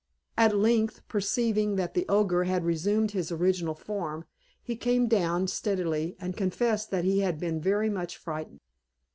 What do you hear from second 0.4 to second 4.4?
length, perceiving that the Ogre had resumed his original form,